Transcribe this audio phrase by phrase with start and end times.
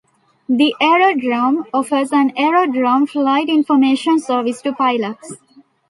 [0.49, 5.35] The aerodrome offers an Aerodrome Flight Information Service to pilots.